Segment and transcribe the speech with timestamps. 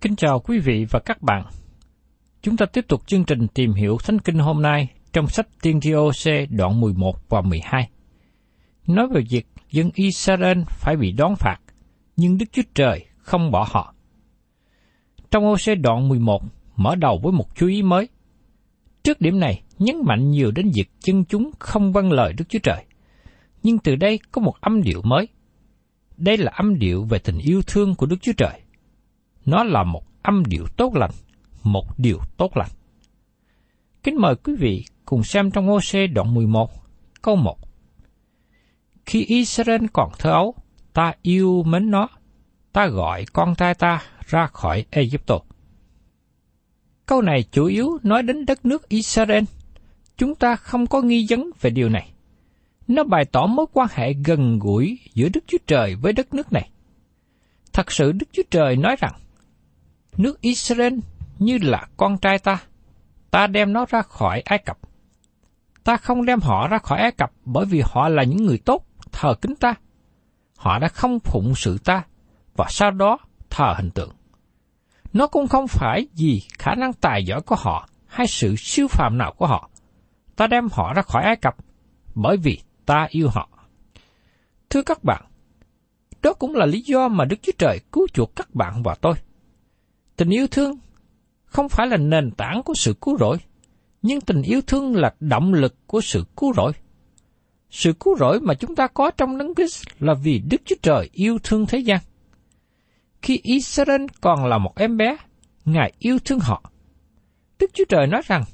[0.00, 1.46] Kính chào quý vị và các bạn.
[2.42, 5.80] Chúng ta tiếp tục chương trình tìm hiểu Thánh Kinh hôm nay trong sách Tiên
[5.80, 7.88] thi OC đoạn 11 và 12.
[8.86, 11.56] Nói về việc dân Israel phải bị đón phạt,
[12.16, 13.94] nhưng Đức Chúa Trời không bỏ họ.
[15.30, 16.42] Trong OC đoạn 11
[16.76, 18.08] mở đầu với một chú ý mới.
[19.02, 22.58] Trước điểm này, nhấn mạnh nhiều đến việc dân chúng không vâng lời Đức Chúa
[22.62, 22.84] Trời.
[23.62, 25.28] Nhưng từ đây có một âm điệu mới.
[26.16, 28.60] Đây là âm điệu về tình yêu thương của Đức Chúa Trời.
[29.50, 31.10] Nó là một âm điệu tốt lành,
[31.62, 32.70] một điều tốt lành.
[34.02, 36.70] Kính mời quý vị cùng xem trong OC đoạn 11,
[37.22, 37.58] câu 1.
[39.06, 40.54] Khi Israel còn thơ ấu,
[40.92, 42.08] ta yêu mến nó,
[42.72, 45.38] ta gọi con trai ta ra khỏi Egypto.
[47.06, 49.44] Câu này chủ yếu nói đến đất nước Israel.
[50.16, 52.12] Chúng ta không có nghi vấn về điều này.
[52.88, 56.52] Nó bày tỏ mối quan hệ gần gũi giữa Đức Chúa Trời với đất nước
[56.52, 56.70] này.
[57.72, 59.12] Thật sự Đức Chúa Trời nói rằng,
[60.18, 60.94] nước Israel
[61.38, 62.62] như là con trai ta,
[63.30, 64.78] ta đem nó ra khỏi Ai Cập.
[65.84, 68.86] Ta không đem họ ra khỏi Ai Cập bởi vì họ là những người tốt,
[69.12, 69.74] thờ kính ta.
[70.56, 72.02] Họ đã không phụng sự ta,
[72.56, 73.18] và sau đó
[73.50, 74.10] thờ hình tượng.
[75.12, 79.18] Nó cũng không phải vì khả năng tài giỏi của họ hay sự siêu phàm
[79.18, 79.70] nào của họ.
[80.36, 81.56] Ta đem họ ra khỏi Ai Cập
[82.14, 83.48] bởi vì ta yêu họ.
[84.70, 85.24] Thưa các bạn,
[86.22, 89.14] đó cũng là lý do mà Đức Chúa Trời cứu chuộc các bạn và tôi.
[90.18, 90.78] Tình yêu thương
[91.44, 93.36] không phải là nền tảng của sự cứu rỗi,
[94.02, 96.72] nhưng tình yêu thương là động lực của sự cứu rỗi.
[97.70, 101.10] Sự cứu rỗi mà chúng ta có trong Đấng Christ là vì Đức Chúa Trời
[101.12, 102.00] yêu thương thế gian.
[103.22, 105.16] Khi Israel còn là một em bé,
[105.64, 106.62] Ngài yêu thương họ.
[107.58, 108.44] Đức Chúa Trời nói rằng,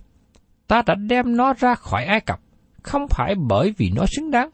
[0.67, 2.41] ta đã đem nó ra khỏi Ai Cập,
[2.83, 4.51] không phải bởi vì nó xứng đáng,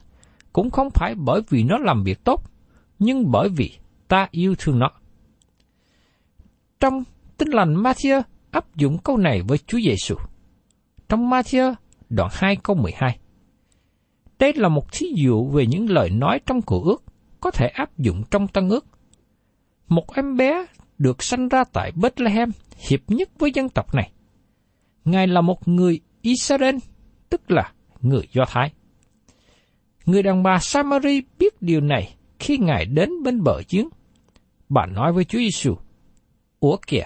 [0.53, 2.51] cũng không phải bởi vì nó làm việc tốt,
[2.99, 3.73] nhưng bởi vì
[4.09, 4.91] ta yêu thương nó.
[6.81, 7.05] Trong
[7.39, 10.15] Tin lành Matthew áp dụng câu này với Chúa Giêsu.
[11.09, 11.75] Trong Matthew
[12.09, 13.19] đoạn 2 câu 12.
[14.39, 17.05] Đây là một thí dụ về những lời nói trong cựu ước
[17.41, 18.87] có thể áp dụng trong tân ước.
[19.89, 20.67] Một em bé
[20.99, 22.51] được sanh ra tại Bethlehem
[22.89, 24.13] hiệp nhất với dân tộc này.
[25.05, 26.77] Ngài là một người Israel,
[27.29, 28.73] tức là người Do Thái.
[30.07, 33.89] Người đàn bà Samari biết điều này khi Ngài đến bên bờ giếng.
[34.69, 35.77] Bà nói với Chúa Giêsu:
[36.61, 37.05] Ủa kìa,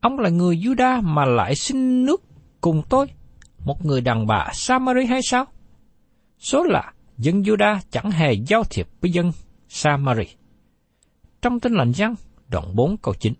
[0.00, 2.22] ông là người Juda mà lại xin nước
[2.60, 3.06] cùng tôi,
[3.64, 5.44] một người đàn bà Samari hay sao?
[6.38, 9.32] Số là dân Juda chẳng hề giao thiệp với dân
[9.68, 10.26] Samari.
[11.42, 12.14] Trong tin lành răng,
[12.48, 13.32] đoạn 4 câu 9.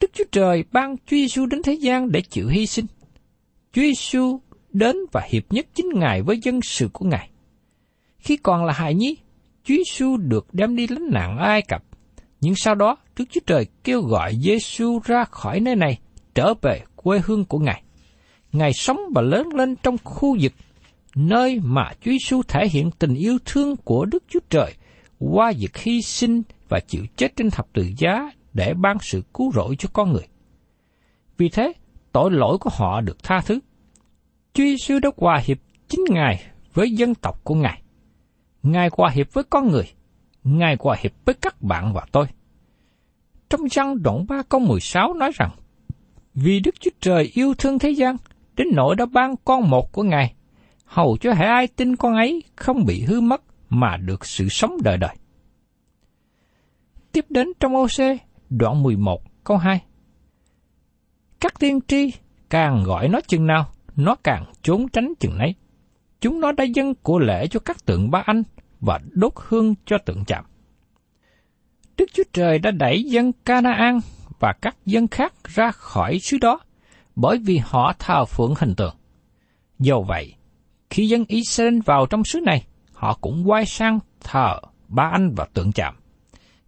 [0.00, 2.86] Đức Chúa Trời ban Chúa Giêsu đến thế gian để chịu hy sinh.
[3.72, 4.40] Chúa Giêsu
[4.72, 7.30] đến và hiệp nhất chính Ngài với dân sự của Ngài.
[8.18, 9.16] Khi còn là hài nhi,
[9.64, 11.84] Chúa Giêsu được đem đi lánh nạn ở Ai Cập.
[12.40, 15.98] Nhưng sau đó, Đức Chúa Trời kêu gọi Giêsu ra khỏi nơi này,
[16.34, 17.82] trở về quê hương của Ngài.
[18.52, 20.52] Ngài sống và lớn lên trong khu vực
[21.14, 24.74] nơi mà Chúa Giêsu thể hiện tình yêu thương của Đức Chúa Trời
[25.18, 29.52] qua việc hy sinh và chịu chết trên thập tự giá để ban sự cứu
[29.52, 30.26] rỗi cho con người.
[31.36, 31.72] Vì thế,
[32.12, 33.58] tội lỗi của họ được tha thứ.
[34.54, 35.58] Chúa Giêsu đã hòa hiệp
[35.88, 36.42] chính Ngài
[36.74, 37.82] với dân tộc của Ngài.
[38.62, 39.84] Ngài hòa hiệp với con người.
[40.44, 42.26] Ngài hòa hiệp với các bạn và tôi.
[43.54, 45.50] Trong văn đoạn 3 câu 16 nói rằng,
[46.34, 48.16] Vì Đức Chúa Trời yêu thương thế gian,
[48.56, 50.34] đến nỗi đã ban con một của Ngài,
[50.84, 54.76] hầu cho hệ ai tin con ấy không bị hư mất mà được sự sống
[54.82, 55.16] đời đời.
[57.12, 58.18] Tiếp đến trong OC,
[58.50, 59.84] đoạn 11, câu 2.
[61.40, 62.12] Các tiên tri
[62.50, 65.54] càng gọi nó chừng nào, nó càng trốn tránh chừng nấy.
[66.20, 68.42] Chúng nó đã dâng của lễ cho các tượng ba anh
[68.80, 70.44] và đốt hương cho tượng chạm.
[71.96, 74.00] Đức Chúa Trời đã đẩy dân Canaan
[74.40, 76.60] và các dân khác ra khỏi xứ đó,
[77.16, 78.94] bởi vì họ thờ phượng hình tượng.
[79.78, 80.34] Do vậy,
[80.90, 85.46] khi dân Israel vào trong xứ này, họ cũng quay sang thờ ba anh và
[85.54, 85.94] tượng chạm.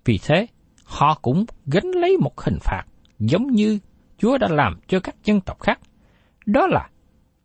[0.04, 0.46] Vì thế,
[0.84, 2.82] họ cũng gánh lấy một hình phạt
[3.18, 3.78] giống như
[4.18, 5.80] Chúa đã làm cho các dân tộc khác.
[6.46, 6.88] Đó là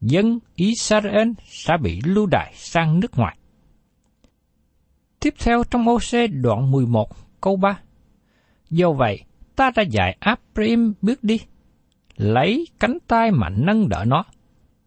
[0.01, 3.37] dân Israel sẽ bị lưu đày sang nước ngoài.
[5.19, 7.09] Tiếp theo trong OC đoạn 11
[7.41, 7.79] câu 3.
[8.69, 9.23] Do vậy,
[9.55, 11.39] ta đã dạy Abraham bước đi,
[12.15, 14.23] lấy cánh tay mà nâng đỡ nó,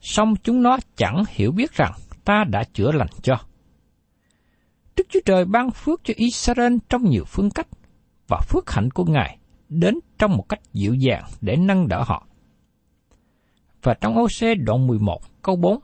[0.00, 1.92] song chúng nó chẳng hiểu biết rằng
[2.24, 3.36] ta đã chữa lành cho.
[4.96, 7.68] Đức Chúa Trời ban phước cho Israel trong nhiều phương cách,
[8.28, 12.26] và phước hạnh của Ngài đến trong một cách dịu dàng để nâng đỡ họ.
[13.82, 15.80] Và trong OC đoạn 11 câu 4,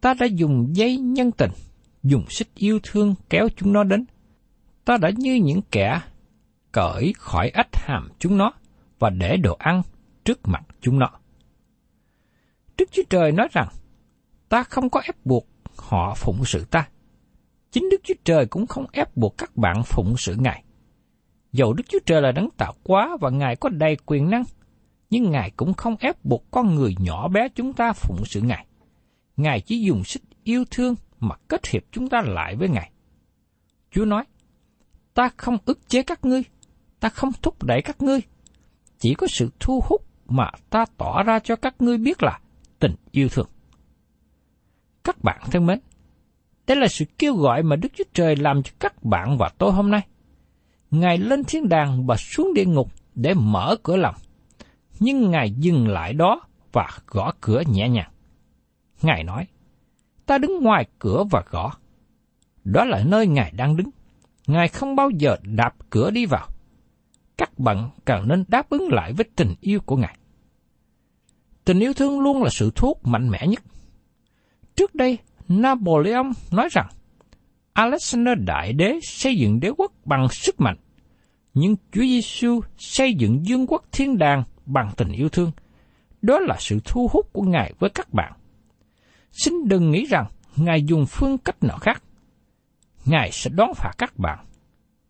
[0.00, 1.50] ta đã dùng dây nhân tình,
[2.02, 4.04] dùng xích yêu thương kéo chúng nó đến.
[4.84, 6.00] Ta đã như những kẻ
[6.72, 8.52] cởi khỏi ách hàm chúng nó
[8.98, 9.82] và để đồ ăn
[10.24, 11.10] trước mặt chúng nó.
[12.78, 13.68] Đức Chúa Trời nói rằng,
[14.48, 16.88] ta không có ép buộc họ phụng sự ta.
[17.70, 20.64] Chính Đức Chúa Trời cũng không ép buộc các bạn phụng sự Ngài.
[21.52, 24.44] Dầu Đức Chúa Trời là đấng tạo quá và Ngài có đầy quyền năng,
[25.10, 28.66] nhưng Ngài cũng không ép buộc con người nhỏ bé chúng ta phụng sự Ngài.
[29.36, 32.90] Ngài chỉ dùng sức yêu thương mà kết hiệp chúng ta lại với Ngài.
[33.90, 34.24] Chúa nói,
[35.14, 36.42] ta không ức chế các ngươi,
[37.00, 38.20] ta không thúc đẩy các ngươi,
[38.98, 42.38] chỉ có sự thu hút mà ta tỏ ra cho các ngươi biết là
[42.78, 43.46] tình yêu thương.
[45.04, 45.80] Các bạn thân mến,
[46.66, 49.72] đây là sự kêu gọi mà Đức Chúa Trời làm cho các bạn và tôi
[49.72, 50.06] hôm nay.
[50.90, 54.14] Ngài lên thiên đàng và xuống địa ngục để mở cửa lòng.
[55.00, 56.40] Nhưng Ngài dừng lại đó
[56.72, 58.10] và gõ cửa nhẹ nhàng.
[59.02, 59.46] Ngài nói,
[60.26, 61.72] ta đứng ngoài cửa và gõ.
[62.64, 63.90] Đó là nơi Ngài đang đứng.
[64.46, 66.48] Ngài không bao giờ đạp cửa đi vào.
[67.36, 70.16] Các bạn càng nên đáp ứng lại với tình yêu của Ngài.
[71.64, 73.62] Tình yêu thương luôn là sự thuốc mạnh mẽ nhất.
[74.76, 76.88] Trước đây, Napoleon nói rằng,
[77.72, 80.76] Alexander Đại Đế xây dựng đế quốc bằng sức mạnh,
[81.54, 85.52] nhưng Chúa Giêsu xây dựng dương quốc thiên đàng bằng tình yêu thương.
[86.22, 88.32] Đó là sự thu hút của Ngài với các bạn.
[89.32, 92.02] Xin đừng nghĩ rằng Ngài dùng phương cách nào khác.
[93.04, 94.46] Ngài sẽ đón phạt các bạn,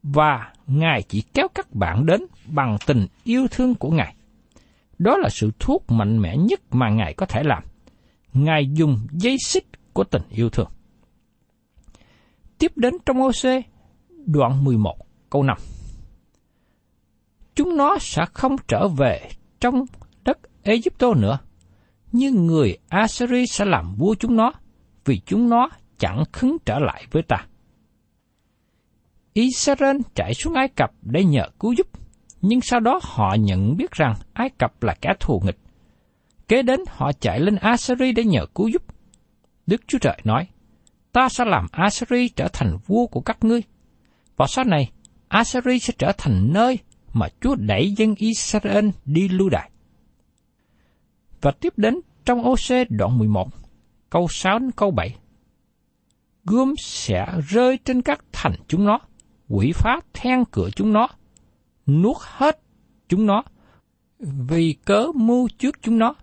[0.03, 4.15] và Ngài chỉ kéo các bạn đến bằng tình yêu thương của Ngài.
[4.99, 7.63] Đó là sự thuốc mạnh mẽ nhất mà Ngài có thể làm.
[8.33, 10.69] Ngài dùng dây xích của tình yêu thương.
[12.59, 13.65] Tiếp đến trong OC,
[14.27, 14.97] đoạn 11,
[15.31, 15.57] câu 5
[17.55, 19.29] chúng nó sẽ không trở về
[19.61, 19.85] trong
[20.25, 21.39] đất Egypto nữa.
[22.13, 24.53] Nhưng người Assyri sẽ làm vua chúng nó,
[25.05, 27.47] vì chúng nó chẳng khứng trở lại với ta.
[29.35, 31.87] Israel chạy xuống Ai Cập để nhờ cứu giúp,
[32.43, 35.59] nhưng sau đó họ nhận biết rằng Ai Cập là kẻ thù nghịch.
[36.49, 38.83] Kế đến họ chạy lên Assyri để nhờ cứu giúp.
[39.67, 40.47] Đức Chúa Trời nói,
[41.13, 43.63] ta sẽ làm Assyri trở thành vua của các ngươi.
[44.37, 44.91] Và sau này,
[45.29, 46.79] Assyri sẽ trở thành nơi
[47.13, 49.71] mà Chúa đẩy dân Israel đi lưu đày.
[51.41, 53.49] Và tiếp đến trong OC đoạn 11,
[54.11, 55.17] câu 6 đến câu 7.
[56.45, 58.99] Gươm sẽ rơi trên các thành chúng nó,
[59.49, 61.09] quỷ phá then cửa chúng nó,
[61.87, 62.61] nuốt hết
[63.09, 63.43] chúng nó,
[64.19, 66.15] vì cớ mưu trước chúng nó.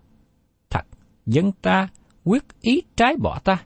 [0.69, 0.85] Thật,
[1.25, 1.87] dân ta
[2.23, 3.65] quyết ý trái bỏ ta.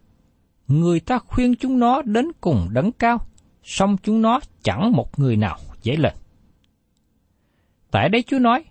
[0.67, 3.27] Người ta khuyên chúng nó đến cùng đấng cao,
[3.63, 6.13] song chúng nó chẳng một người nào dễ lên.
[7.91, 8.63] Tại đây Chúa nói,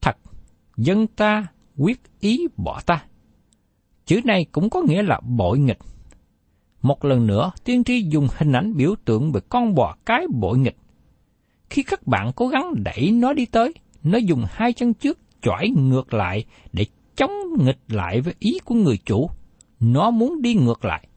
[0.00, 0.16] thật
[0.76, 3.04] dân ta quyết ý bỏ ta.
[4.06, 5.78] Chữ này cũng có nghĩa là bội nghịch.
[6.84, 10.58] Một lần nữa, tiên tri dùng hình ảnh biểu tượng về con bò cái bội
[10.58, 10.76] nghịch.
[11.70, 15.68] Khi các bạn cố gắng đẩy nó đi tới, nó dùng hai chân trước chỏi
[15.76, 16.86] ngược lại để
[17.16, 19.30] chống nghịch lại với ý của người chủ.
[19.80, 21.08] Nó muốn đi ngược lại.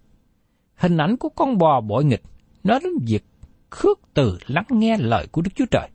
[0.76, 2.24] Hình ảnh của con bò bội nghịch,
[2.64, 3.26] nó đến việc
[3.70, 5.90] khước từ lắng nghe lời của Đức Chúa Trời,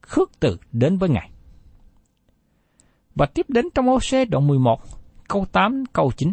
[0.00, 1.30] khước từ đến với Ngài.
[3.14, 4.80] Và tiếp đến trong ô xe đoạn 11,
[5.28, 6.32] câu 8, câu 9.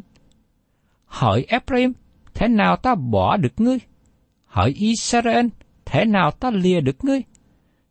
[1.05, 1.93] Hỡi Ephraim,
[2.33, 3.77] thế nào ta bỏ được ngươi?
[4.45, 5.47] Hỡi Israel,
[5.85, 7.21] thế nào ta lìa được ngươi?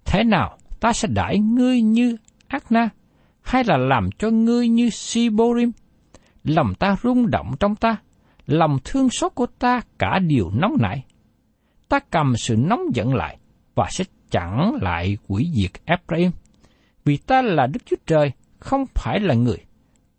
[0.05, 2.17] Thế nào ta sẽ đãi ngươi như
[2.47, 2.89] Akna,
[3.43, 5.73] hay là làm cho ngươi như Siborim?
[6.45, 7.97] Lòng ta rung động trong ta,
[8.47, 11.05] lòng thương xót của ta cả điều nóng nảy.
[11.89, 13.39] Ta cầm sự nóng giận lại
[13.75, 16.31] và sẽ chẳng lại quỷ diệt Ephraim.
[17.05, 19.59] Vì ta là Đức Chúa Trời, không phải là người.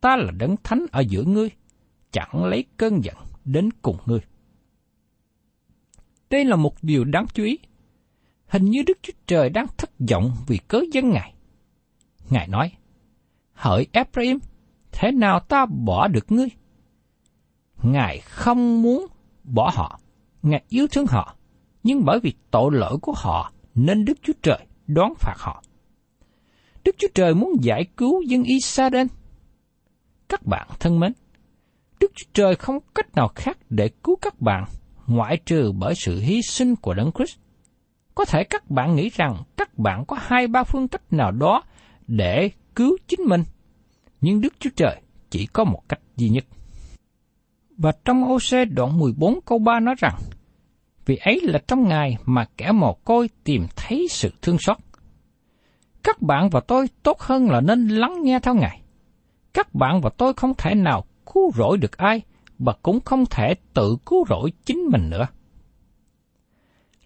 [0.02, 1.50] Ta là đấng thánh ở giữa ngươi,
[2.12, 4.20] chẳng lấy cơn giận đến cùng ngươi.
[6.30, 7.60] Đây là một điều đáng chú ý.
[8.48, 11.34] Hình như Đức Chúa Trời đang thất vọng vì cớ dân Ngài.
[12.30, 12.72] Ngài nói,
[13.54, 14.40] Hỡi Ephraim,
[14.92, 16.48] thế nào ta bỏ được ngươi?
[17.84, 19.08] Ngài không muốn
[19.44, 20.00] bỏ họ,
[20.42, 21.36] Ngài yêu thương họ,
[21.84, 25.64] nhưng bởi vì tội lỗi của họ nên Đức Chúa Trời đón phạt họ.
[26.84, 29.08] Đức Chúa Trời muốn giải cứu dân Israel.
[30.30, 31.14] Các bạn thân mến,
[32.02, 34.64] Đức Chúa Trời không cách nào khác để cứu các bạn
[35.08, 37.38] ngoại trừ bởi sự hy sinh của Đấng Christ.
[38.16, 41.64] Có thể các bạn nghĩ rằng các bạn có hai ba phương cách nào đó
[42.08, 43.44] để cứu chính mình,
[44.22, 46.46] nhưng Đức Chúa Trời chỉ có một cách duy nhất.
[47.78, 50.16] Và trong OC đoạn 14 câu 3 nói rằng,
[51.06, 54.78] vì ấy là trong ngày mà kẻ mồ côi tìm thấy sự thương xót.
[56.04, 58.82] Các bạn và tôi tốt hơn là nên lắng nghe theo Ngài.
[59.54, 62.22] Các bạn và tôi không thể nào cứu rỗi được ai,
[62.60, 65.28] và cũng không thể tự cứu rỗi chính mình nữa.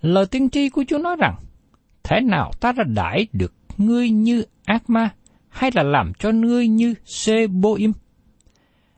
[0.02, 1.36] Lời tiên tri của Chúa nói rằng,
[2.04, 5.10] thế nào ta đã đãi được ngươi như ác ma,
[5.50, 7.94] hay là làm cho ngươi như Seboim?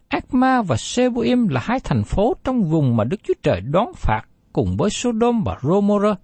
[0.07, 3.91] Ác ma và Seboim là hai thành phố trong vùng mà Đức Chúa Trời đón
[3.95, 4.21] phạt
[4.53, 6.19] cùng với Sodom và Gomorrah.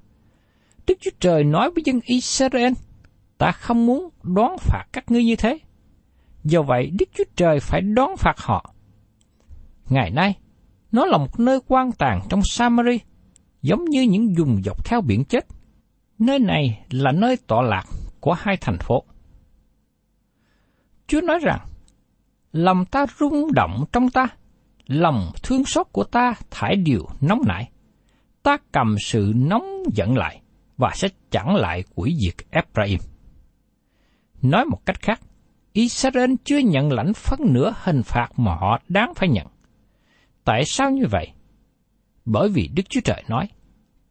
[0.87, 2.73] Đức Chúa Trời nói với dân Israel,
[3.37, 5.59] ta không muốn đón phạt các ngươi như thế.
[6.43, 8.73] Do vậy, Đức Chúa Trời phải đón phạt họ.
[9.89, 10.37] Ngày nay,
[10.91, 12.99] nó là một nơi quan tàn trong Samari,
[13.61, 15.45] giống như những vùng dọc theo biển chết.
[16.19, 17.85] Nơi này là nơi tọa lạc
[18.19, 19.03] của hai thành phố.
[21.07, 21.59] Chúa nói rằng,
[22.51, 24.27] lòng ta rung động trong ta,
[24.87, 27.69] lòng thương xót của ta thải điều nóng nảy.
[28.43, 30.41] Ta cầm sự nóng giận lại
[30.77, 32.99] và sẽ chẳng lại quỷ diệt Ephraim.
[34.41, 35.21] Nói một cách khác,
[35.73, 39.47] Israel chưa nhận lãnh phân nửa hình phạt mà họ đáng phải nhận.
[40.43, 41.27] Tại sao như vậy?
[42.25, 43.47] Bởi vì Đức Chúa Trời nói,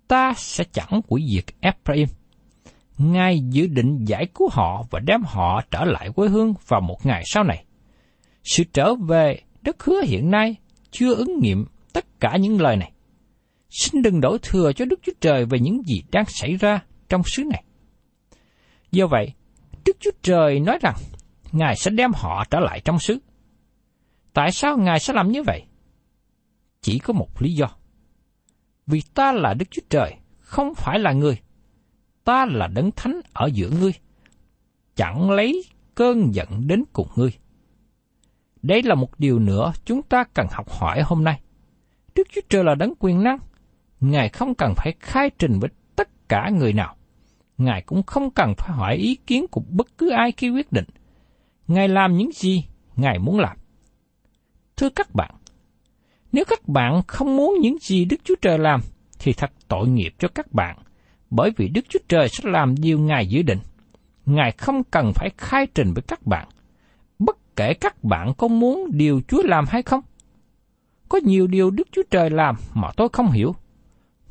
[0.08, 2.08] ta sẽ chẳng quỷ diệt Ephraim.
[2.98, 7.06] Ngài dự định giải cứu họ và đem họ trở lại quê hương vào một
[7.06, 7.64] ngày sau này.
[8.44, 10.56] Sự trở về đất hứa hiện nay
[10.90, 12.92] chưa ứng nghiệm tất cả những lời này.
[13.70, 17.22] Xin đừng đổ thừa cho Đức Chúa Trời về những gì đang xảy ra trong
[17.24, 17.64] xứ này.
[18.90, 19.32] Do vậy,
[19.84, 20.94] Đức Chúa Trời nói rằng
[21.52, 23.18] Ngài sẽ đem họ trở lại trong xứ.
[24.32, 25.62] Tại sao Ngài sẽ làm như vậy?
[26.82, 27.68] Chỉ có một lý do.
[28.86, 31.40] Vì ta là Đức Chúa Trời, không phải là người.
[32.24, 33.92] Ta là đấng thánh ở giữa ngươi.
[34.96, 37.32] Chẳng lấy cơn giận đến cùng ngươi.
[38.62, 41.40] Đây là một điều nữa chúng ta cần học hỏi hôm nay.
[42.14, 43.38] Đức Chúa Trời là đấng quyền năng.
[44.00, 46.96] Ngài không cần phải khai trình với tất cả người nào.
[47.58, 50.86] Ngài cũng không cần phải hỏi ý kiến của bất cứ ai khi quyết định.
[51.66, 52.64] Ngài làm những gì
[52.96, 53.56] Ngài muốn làm.
[54.76, 55.34] Thưa các bạn,
[56.32, 58.80] nếu các bạn không muốn những gì Đức Chúa Trời làm,
[59.18, 60.76] thì thật tội nghiệp cho các bạn,
[61.30, 63.58] bởi vì Đức Chúa Trời sẽ làm điều Ngài dự định.
[64.26, 66.48] Ngài không cần phải khai trình với các bạn,
[67.18, 70.00] bất kể các bạn có muốn điều Chúa làm hay không.
[71.08, 73.54] Có nhiều điều Đức Chúa Trời làm mà tôi không hiểu,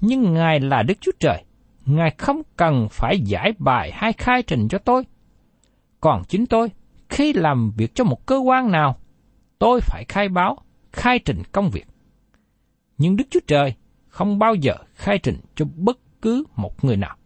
[0.01, 1.43] nhưng Ngài là Đức Chúa Trời,
[1.85, 5.03] Ngài không cần phải giải bài hay khai trình cho tôi.
[6.01, 6.71] Còn chính tôi,
[7.09, 8.97] khi làm việc cho một cơ quan nào,
[9.59, 10.57] tôi phải khai báo,
[10.91, 11.85] khai trình công việc.
[13.01, 13.73] Nhưng Đức Chúa Trời
[14.07, 17.17] không bao giờ khai trình cho bất cứ một người nào.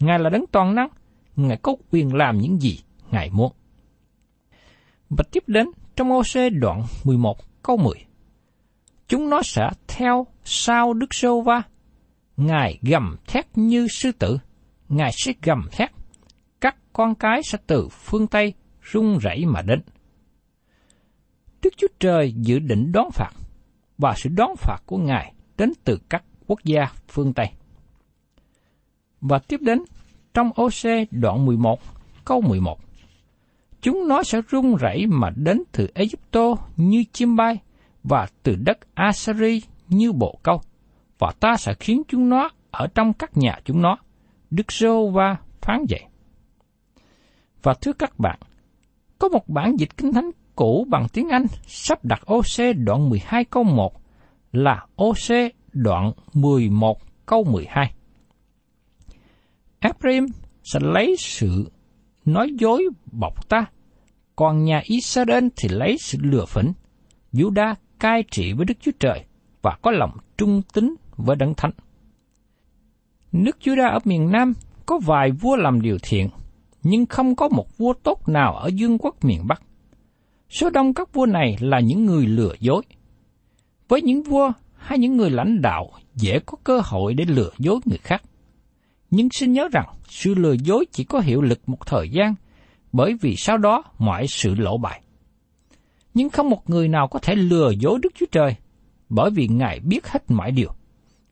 [0.00, 0.88] Ngài là đấng toàn năng,
[1.36, 2.78] Ngài có quyền làm những gì
[3.10, 3.52] Ngài muốn.
[5.10, 5.66] Và tiếp đến
[5.96, 6.22] trong ô
[6.60, 7.94] đoạn 11 câu 10.
[9.08, 11.62] Chúng nó sẽ theo sau Đức Sô Va.
[12.36, 14.38] Ngài gầm thét như sư tử.
[14.88, 15.90] Ngài sẽ gầm thét.
[16.60, 18.54] Các con cái sẽ từ phương Tây
[18.92, 19.80] rung rẩy mà đến.
[21.62, 23.30] Đức Chúa Trời dự định đón phạt,
[23.98, 27.46] và sự đón phạt của Ngài đến từ các quốc gia phương Tây.
[29.20, 29.82] Và tiếp đến,
[30.34, 31.80] trong OC đoạn 11,
[32.24, 32.80] câu 11.
[33.80, 37.58] Chúng nó sẽ rung rẩy mà đến từ Egypto như chim bay,
[38.02, 40.60] và từ đất Assyri như bộ câu,
[41.18, 43.96] và ta sẽ khiến chúng nó ở trong các nhà chúng nó.
[44.50, 46.04] Đức giê va phán vậy.
[47.62, 48.38] Và thưa các bạn,
[49.18, 53.44] có một bản dịch kinh thánh cũ bằng tiếng Anh sắp đặt OC đoạn 12
[53.44, 54.00] câu 1
[54.52, 57.94] là OC đoạn 11 câu 12.
[59.80, 60.26] Ephraim
[60.62, 61.70] sẽ lấy sự
[62.24, 63.66] nói dối bọc ta,
[64.36, 66.72] còn nhà Israel thì lấy sự lừa phỉnh.
[67.32, 69.24] Judah cai trị với Đức Chúa Trời
[69.62, 71.70] và có lòng trung tín với Đấng Thánh.
[73.32, 74.52] Nước Judah ở miền Nam
[74.86, 76.28] có vài vua làm điều thiện,
[76.82, 79.62] nhưng không có một vua tốt nào ở dương quốc miền Bắc.
[80.54, 82.82] Số đông các vua này là những người lừa dối.
[83.88, 87.80] Với những vua hay những người lãnh đạo dễ có cơ hội để lừa dối
[87.84, 88.22] người khác.
[89.10, 92.34] Nhưng xin nhớ rằng sự lừa dối chỉ có hiệu lực một thời gian,
[92.92, 95.02] bởi vì sau đó mọi sự lộ bại.
[96.14, 98.56] Nhưng không một người nào có thể lừa dối Đức Chúa Trời,
[99.08, 100.70] bởi vì Ngài biết hết mọi điều.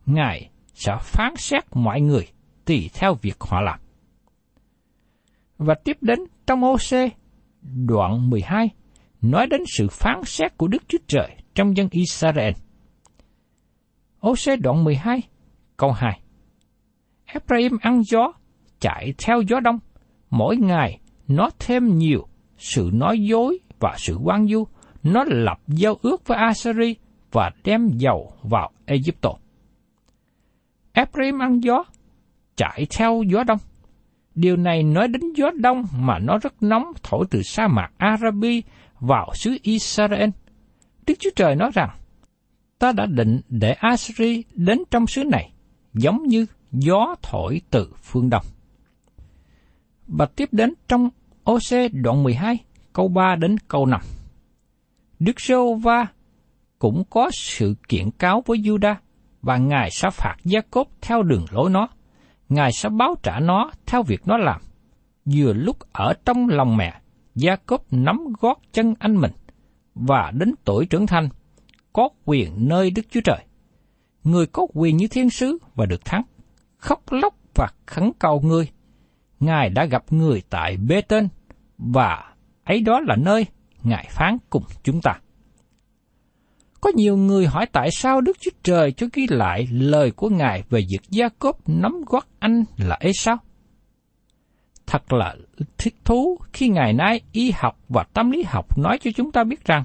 [0.07, 2.29] Ngài sẽ phán xét mọi người
[2.65, 3.81] tùy theo việc họ làm.
[5.59, 7.13] Và tiếp đến trong OC
[7.63, 8.71] đoạn 12
[9.23, 12.53] nói đến sự phán xét của Đức Chúa Trời trong dân Israel.
[14.21, 15.23] Ô xe đoạn 12
[15.77, 16.21] câu 2
[17.27, 18.33] Ephraim ăn gió,
[18.81, 19.79] chạy theo gió đông,
[20.31, 22.27] mỗi ngày nó thêm nhiều
[22.59, 24.65] sự nói dối và sự quan du,
[25.03, 26.97] nó lập giao ước với Assyri
[27.33, 29.31] và đem dầu vào Egypto.
[30.93, 31.85] Ephraim ăn gió,
[32.57, 33.59] chạy theo gió đông.
[34.35, 38.63] Điều này nói đến gió đông mà nó rất nóng thổi từ sa mạc Arabi
[39.03, 40.31] vào xứ Israel.
[41.07, 41.91] Đức Chúa Trời nói rằng,
[42.79, 45.53] ta đã định để Assyri đến trong xứ này,
[45.95, 48.45] giống như gió thổi từ phương đông.
[50.07, 51.11] Và tiếp đến trong
[51.51, 52.59] OC đoạn 12,
[52.93, 54.01] câu 3 đến câu 5.
[55.19, 56.07] Đức giê va
[56.79, 58.95] cũng có sự kiện cáo với Juda
[59.43, 61.89] và Ngài sẽ phạt Gia Cốp theo đường lối nó.
[62.49, 64.61] Ngài sẽ báo trả nó theo việc nó làm.
[65.25, 67.02] Vừa lúc ở trong lòng mẹ,
[67.35, 69.33] Gia Cốp nắm gót chân anh mình
[69.95, 71.29] và đến tuổi trưởng thành,
[71.93, 73.45] có quyền nơi Đức Chúa Trời.
[74.25, 76.23] Người có quyền như thiên sứ và được thắng,
[76.77, 78.69] khóc lóc và khấn cầu người.
[79.41, 81.29] Ngài đã gặp người tại Bê Tên
[81.79, 83.47] và ấy đó là nơi
[83.83, 85.21] Ngài phán cùng chúng ta.
[86.81, 90.63] Có nhiều người hỏi tại sao Đức Chúa Trời cho ghi lại lời của Ngài
[90.71, 93.37] về việc Gia Cốp nắm gót anh là ấy sao?
[94.87, 95.37] Thật là
[95.79, 99.45] thích thú khi ngày nay y học và tâm lý học nói cho chúng ta
[99.45, 99.85] biết rằng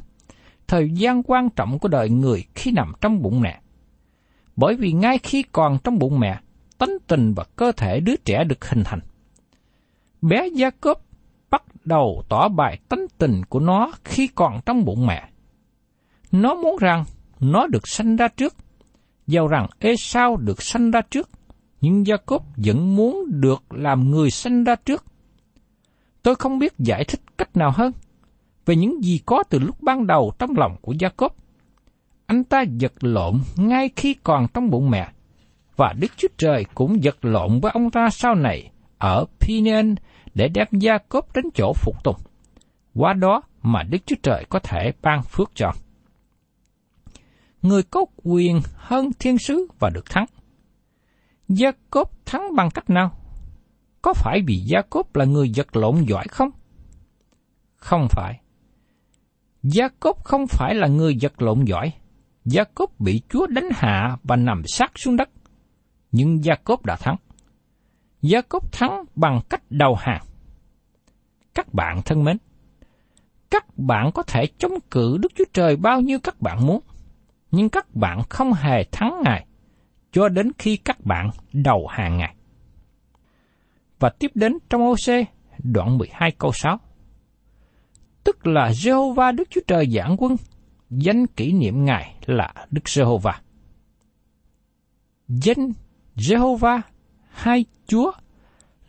[0.68, 3.60] thời gian quan trọng của đời người khi nằm trong bụng mẹ.
[4.56, 6.40] Bởi vì ngay khi còn trong bụng mẹ,
[6.78, 9.00] tánh tình và cơ thể đứa trẻ được hình thành.
[10.22, 11.02] Bé Gia Cốp
[11.50, 15.30] bắt đầu tỏ bài tánh tình của nó khi còn trong bụng mẹ.
[16.32, 17.06] Nó muốn rằng
[17.40, 18.56] nó được sanh ra trước,
[19.28, 21.30] giàu rằng ê sao được sanh ra trước,
[21.82, 25.06] nhưng Jacob vẫn muốn được làm người sanh ra trước.
[26.24, 27.92] Tôi không biết giải thích cách nào hơn
[28.66, 31.30] về những gì có từ lúc ban đầu trong lòng của Jacob.
[32.26, 35.10] Anh ta giật lộn ngay khi còn trong bụng mẹ,
[35.76, 39.96] và Đức Chúa Trời cũng giật lộn với ông ta sau này ở Pinion
[40.36, 42.16] để đem Jacob đến chỗ phục tùng.
[42.96, 45.72] Qua đó mà Đức Chúa Trời có thể ban phước cho
[47.62, 50.26] người có quyền hơn thiên sứ và được thắng.
[51.48, 53.12] Gia Cốp thắng bằng cách nào?
[54.02, 56.50] Có phải vì Gia Cốp là người giật lộn giỏi không?
[57.76, 58.42] Không phải.
[59.64, 61.94] Gia Cốp không phải là người giật lộn giỏi.
[62.46, 65.30] Gia Cốp bị Chúa đánh hạ và nằm sát xuống đất.
[66.12, 67.16] Nhưng Gia Cốp đã thắng.
[68.22, 70.24] Gia Cốp thắng bằng cách đầu hàng.
[71.54, 72.38] Các bạn thân mến,
[73.50, 76.82] các bạn có thể chống cự Đức Chúa Trời bao nhiêu các bạn muốn
[77.52, 79.47] nhưng các bạn không hề thắng Ngài
[80.18, 82.36] cho đến khi các bạn đầu hàng Ngài.
[84.00, 85.28] Và tiếp đến trong OC
[85.64, 86.80] đoạn 12 câu 6.
[88.24, 90.36] Tức là Jehovah Đức Chúa Trời giảng quân,
[90.90, 93.34] danh kỷ niệm Ngài là Đức Jehovah.
[95.28, 95.72] Danh
[96.16, 96.82] Jehovah
[97.30, 98.12] hai Chúa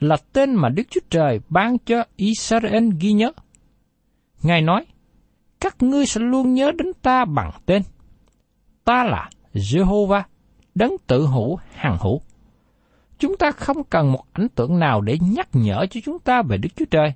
[0.00, 3.32] là tên mà Đức Chúa Trời ban cho Israel ghi nhớ.
[4.42, 4.86] Ngài nói,
[5.60, 7.82] các ngươi sẽ luôn nhớ đến ta bằng tên–
[8.88, 10.22] ta là Jehovah,
[10.78, 12.20] đấng tự hữu hằng hữu.
[13.18, 16.58] Chúng ta không cần một ảnh tượng nào để nhắc nhở cho chúng ta về
[16.58, 17.12] Đức Chúa Trời.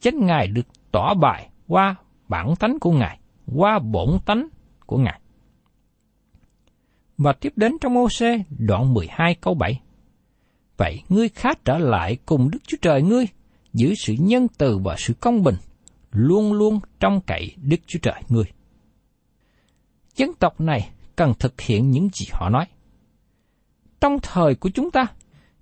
[0.00, 1.94] chính Ngài được tỏ bài qua
[2.28, 3.18] bản tánh của Ngài,
[3.54, 4.48] qua bổn tánh
[4.86, 5.20] của Ngài.
[7.18, 9.80] Và tiếp đến trong ô-xê đoạn 12 câu 7.
[10.76, 13.26] Vậy ngươi khá trở lại cùng Đức Chúa Trời ngươi,
[13.72, 15.56] giữ sự nhân từ và sự công bình,
[16.10, 18.44] luôn luôn trong cậy Đức Chúa Trời ngươi.
[20.16, 20.90] Dân tộc này
[21.20, 22.64] cần thực hiện những gì họ nói.
[24.00, 25.06] Trong thời của chúng ta,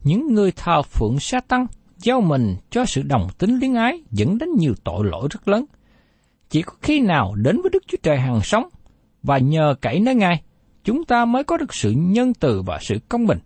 [0.05, 1.67] những người thờ phượng sa tăng
[1.97, 5.65] giao mình cho sự đồng tính luyến ái dẫn đến nhiều tội lỗi rất lớn.
[6.51, 8.69] Chỉ có khi nào đến với Đức Chúa Trời hàng sống
[9.23, 10.43] và nhờ cậy nơi Ngài,
[10.85, 13.39] chúng ta mới có được sự nhân từ và sự công bình.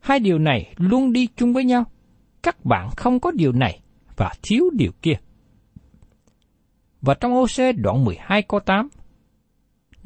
[0.00, 1.84] Hai điều này luôn đi chung với nhau.
[2.42, 3.80] Các bạn không có điều này
[4.16, 5.16] và thiếu điều kia.
[7.02, 8.88] Và trong OC đoạn 12 câu 8,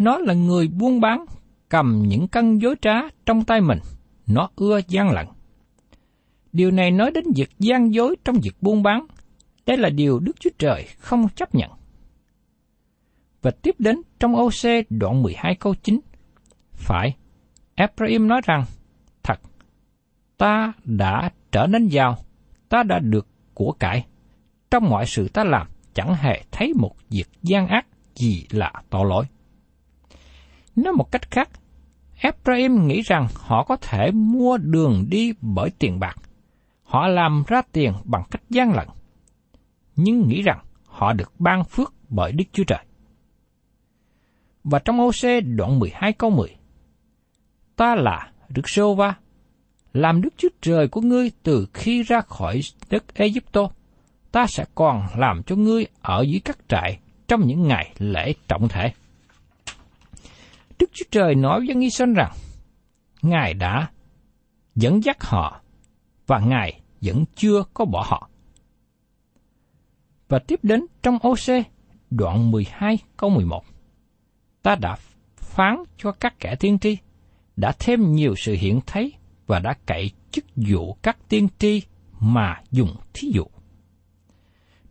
[0.01, 1.25] nó là người buôn bán
[1.69, 2.95] cầm những cân dối trá
[3.27, 3.79] trong tay mình,
[4.27, 5.27] nó ưa gian lận.
[6.53, 9.07] Điều này nói đến việc gian dối trong việc buôn bán.
[9.67, 11.71] Đây là điều Đức Chúa Trời không chấp nhận.
[13.43, 16.01] Và tiếp đến trong OC đoạn 12 câu 9.
[16.73, 17.17] Phải,
[17.75, 18.65] Ephraim nói rằng,
[19.23, 19.41] thật,
[20.37, 22.17] ta đã trở nên giàu,
[22.69, 24.07] ta đã được của cải.
[24.71, 29.07] Trong mọi sự ta làm, chẳng hề thấy một việc gian ác gì là tội
[29.09, 29.25] lỗi.
[30.85, 31.51] Nói một cách khác,
[32.21, 36.17] Ephraim nghĩ rằng họ có thể mua đường đi bởi tiền bạc.
[36.83, 38.89] Họ làm ra tiền bằng cách gian lận.
[39.97, 42.85] Nhưng nghĩ rằng họ được ban phước bởi Đức Chúa Trời.
[44.65, 46.57] Và trong OC đoạn 12 câu 10,
[47.77, 49.15] Ta là Đức Sô Va,
[49.93, 53.71] làm Đức Chúa Trời của ngươi từ khi ra khỏi đất Egypto,
[54.33, 58.69] ta sẽ còn làm cho ngươi ở dưới các trại trong những ngày lễ trọng
[58.69, 58.93] thể.
[60.91, 62.33] Đức Chúa Trời nói với Israel rằng,
[63.23, 63.91] Ngài đã
[64.75, 65.61] dẫn dắt họ
[66.27, 68.31] và Ngài vẫn chưa có bỏ họ.
[70.29, 71.67] Và tiếp đến trong OC
[72.11, 73.65] đoạn 12 câu 11.
[74.63, 74.97] Ta đã
[75.37, 76.97] phán cho các kẻ tiên tri,
[77.57, 79.13] đã thêm nhiều sự hiện thấy
[79.47, 81.83] và đã cậy chức vụ các tiên tri
[82.21, 83.45] mà dùng thí dụ.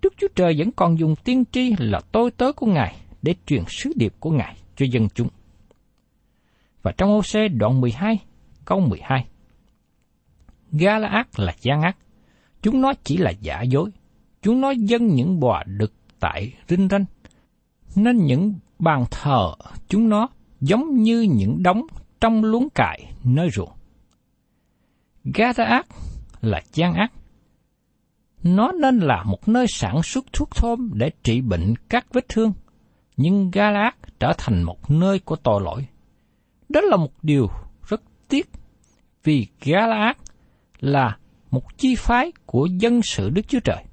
[0.02, 3.64] Đức Chúa Trời vẫn còn dùng tiên tri là tôi tớ của Ngài để truyền
[3.68, 5.30] sứ điệp của Ngài cho dân chúng.
[6.82, 8.20] Và trong OC đoạn 12,
[8.66, 9.28] câu 12.
[10.72, 11.98] Galaad là gian ác.
[12.62, 13.90] Chúng nó chỉ là giả dối.
[14.42, 17.06] Chúng nó dân những bò đực tại rinh ranh.
[17.96, 19.54] Nên những bàn thờ
[19.88, 20.28] chúng nó
[20.62, 21.82] giống như những đống
[22.22, 23.72] trong luống cải nơi ruộng.
[25.24, 25.86] Galaad
[26.42, 27.12] là gian ác.
[28.44, 32.54] Nó nên là một nơi sản xuất thuốc thơm để trị bệnh các vết thương,
[33.18, 35.86] nhưng Galaad trở thành một nơi của tội lỗi.
[36.70, 37.50] Đó là một điều
[37.88, 38.50] rất tiếc,
[39.24, 40.16] vì Galaad
[40.80, 41.18] là
[41.52, 43.84] một chi phái của dân sự Đức Chúa Trời,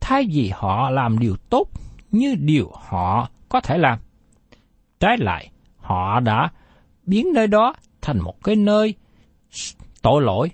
[0.00, 1.68] thay vì họ làm điều tốt
[2.10, 3.98] như điều họ có thể làm.
[5.00, 6.50] Trái lại, họ đã
[7.06, 8.94] biến nơi đó thành một cái nơi
[10.02, 10.50] tội lỗi,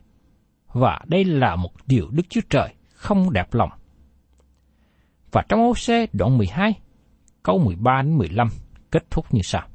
[0.73, 3.71] và đây là một điều Đức Chúa Trời không đẹp lòng.
[5.33, 6.75] Và trong OC đoạn 12,
[7.43, 8.49] câu 13 đến 15
[8.90, 9.69] kết thúc như sau.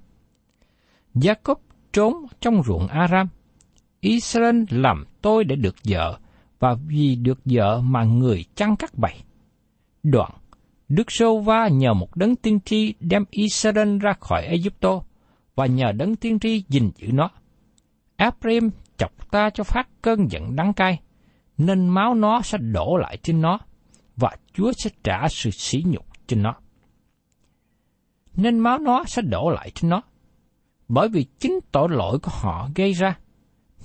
[1.16, 1.56] Jacob
[1.96, 3.28] trốn trong ruộng Aram.
[4.00, 6.20] Israel làm tôi để được vợ,
[6.60, 9.24] và vì được vợ mà người chăn cắt bày.
[10.04, 10.32] Đoạn,
[10.88, 15.02] Đức Sô Va nhờ một đấng tiên tri đem Israel ra khỏi Egypto,
[15.56, 17.30] và nhờ đấng tiên tri gìn giữ nó.
[18.16, 21.00] Ephraim chọc ta cho phát cơn giận đắng cay,
[21.58, 23.60] nên máu nó sẽ đổ lại trên nó,
[24.16, 26.56] và Chúa sẽ trả sự sỉ nhục trên nó.
[28.36, 30.02] Nên máu nó sẽ đổ lại trên nó,
[30.88, 33.18] bởi vì chính tội lỗi của họ gây ra,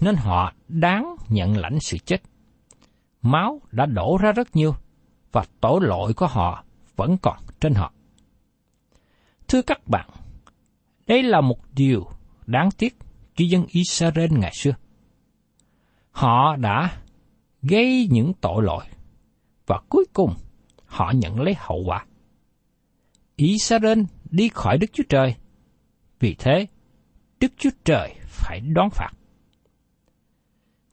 [0.01, 2.23] nên họ đáng nhận lãnh sự chết.
[3.23, 4.75] Máu đã đổ ra rất nhiều,
[5.33, 6.65] và tội lỗi của họ
[6.97, 7.93] vẫn còn trên họ.
[9.49, 10.11] Thưa các bạn,
[11.07, 12.07] đây là một điều
[12.47, 12.97] đáng tiếc
[13.35, 14.73] cho dân Israel ngày xưa.
[16.11, 17.01] Họ đã
[17.63, 18.85] gây những tội lỗi,
[19.67, 20.35] và cuối cùng
[20.87, 22.07] họ nhận lấy hậu quả.
[23.37, 25.35] Israel đi khỏi Đức Chúa Trời,
[26.21, 26.67] vì thế
[27.41, 29.11] Đức Chúa Trời phải đón phạt.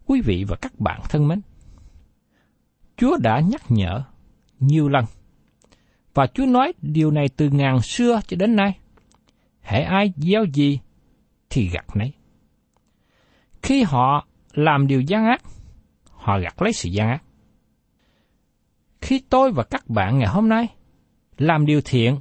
[0.06, 1.42] Quý vị và các bạn thân mến,
[2.98, 4.04] Chúa đã nhắc nhở
[4.60, 5.06] nhiều lần,
[6.14, 8.80] và Chúa nói điều này từ ngàn xưa cho đến nay.
[9.60, 10.80] Hãy ai gieo gì
[11.50, 12.14] thì gặt nấy.
[13.62, 15.42] Khi họ làm điều gian ác,
[16.12, 17.24] họ gặt lấy sự gian ác.
[19.02, 20.68] Khi tôi và các bạn ngày hôm nay
[21.38, 22.20] làm điều thiện,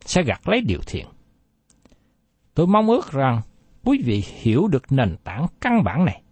[0.00, 1.06] sẽ gặt lấy điều thiện.
[2.54, 3.40] Tôi mong ước rằng
[3.84, 6.22] quý vị hiểu được nền tảng căn bản này.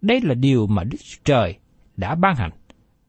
[0.00, 1.58] Đây là điều mà Đức Trời
[1.96, 2.50] đã ban hành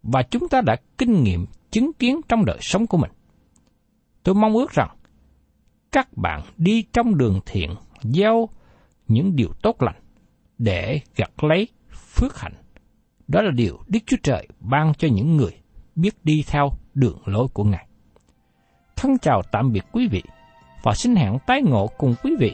[0.04, 3.12] và chúng ta đã kinh nghiệm chứng kiến trong đời sống của mình.
[4.24, 4.90] Tôi mong ước rằng
[5.92, 8.50] các bạn đi trong đường thiện, gieo
[9.08, 10.02] những điều tốt lành,
[10.58, 12.54] để gặt lấy phước hạnh.
[13.28, 15.52] Đó là điều Đức Chúa Trời ban cho những người
[15.96, 17.88] biết đi theo đường lối của Ngài.
[18.96, 20.24] Thân chào tạm biệt quý vị
[20.84, 22.54] và xin hẹn tái ngộ cùng quý vị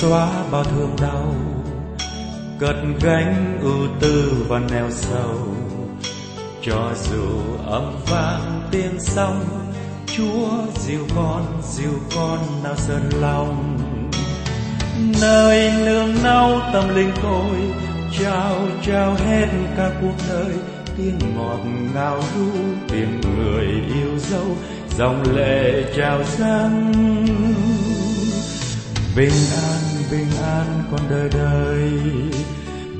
[0.00, 1.34] Xóa bao thương đau,
[2.58, 5.38] cất gánh ưu tư và neo sầu.
[6.62, 7.28] Cho dù
[7.66, 9.44] âm vang tiếng sóng,
[10.06, 13.78] Chúa dìu con dìu con nào sơn lòng.
[15.20, 17.56] Nơi nương náu tâm linh tôi,
[18.20, 20.54] trao trao hết cả cuộc đời.
[20.96, 21.60] Tiếng ngọt
[21.94, 22.50] ngào ru
[22.88, 24.46] tiếng người yêu dấu,
[24.98, 26.92] dòng lệ trào dâng.
[29.16, 29.32] Bình
[29.62, 29.79] an
[30.10, 31.90] bình an con đời đời.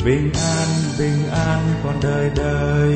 [0.05, 0.69] Bình an
[0.99, 2.95] bình an con đời đời.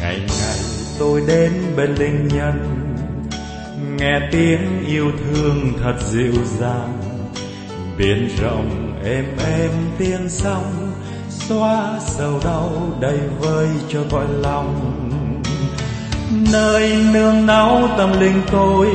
[0.00, 0.58] Ngày ngày
[0.98, 2.86] tôi đến bên linh nhân
[3.98, 6.98] nghe tiếng yêu thương thật dịu dàng.
[7.98, 9.24] Biển rộng êm
[9.58, 10.92] êm tiếng sóng.
[11.28, 14.92] Xóa sầu đau đầy vơi cho cõi lòng.
[16.52, 18.86] Nơi nương náu tâm linh tôi,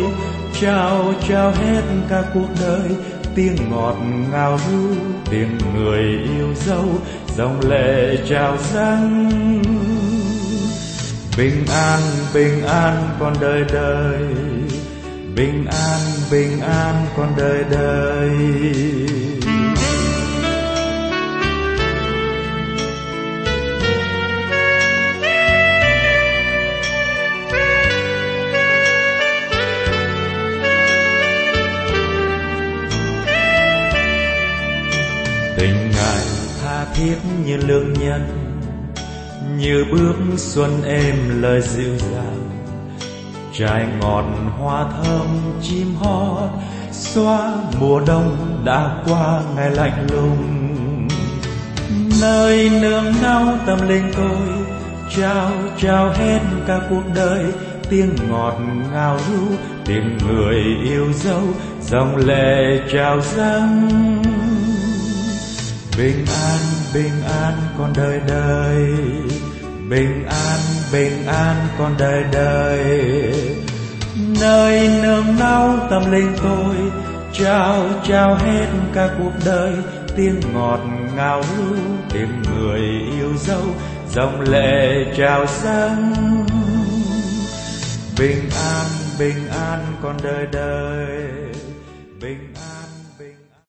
[0.61, 2.89] trao trao hết cả cuộc đời
[3.35, 3.95] tiếng ngọt
[4.31, 4.95] ngào ru
[5.29, 6.85] tiếng người yêu dấu
[7.35, 9.61] dòng lệ trào dâng.
[11.37, 11.99] Bình an
[12.33, 14.19] bình an con đời đời,
[15.35, 15.99] bình an
[16.31, 18.29] bình an con đời đời.
[36.95, 38.21] Thiết như lương nhân,
[39.57, 42.49] như bước xuân êm lời dịu dàng.
[43.53, 44.25] Trái ngọt
[44.59, 45.27] hoa thơm
[45.61, 46.49] chim hót,
[46.91, 50.37] xóa mùa đông đã qua ngày lạnh lùng.
[52.21, 54.37] Nơi nương náu tâm linh tôi,
[55.17, 57.45] trao trao hết cả cuộc đời.
[57.89, 58.57] Tiếng ngọt
[58.91, 59.55] ngào ru,
[59.85, 61.41] tiếng người yêu dấu,
[61.81, 63.89] dòng lệ trào dâng.
[65.97, 68.93] Bình an bình an con đời đời.
[69.89, 70.59] Bình an
[70.93, 72.79] bình an con đời đời.
[74.41, 76.75] Nơi nương náu tâm linh tôi,
[77.33, 79.73] trao trao hết cả cuộc đời.
[80.15, 80.79] Tiếng ngọt
[81.15, 81.75] ngào ru
[82.13, 82.79] tìm người
[83.19, 83.63] yêu dấu,
[84.11, 86.13] dòng lệ trào dâng.
[88.19, 88.85] Bình an
[89.19, 91.17] bình an con đời đời.
[92.21, 92.53] Bình